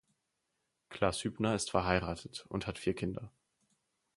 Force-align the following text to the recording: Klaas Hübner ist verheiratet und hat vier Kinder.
Klaas 0.89 1.23
Hübner 1.23 1.53
ist 1.53 1.69
verheiratet 1.69 2.47
und 2.49 2.65
hat 2.65 2.79
vier 2.79 2.95
Kinder. 2.95 3.29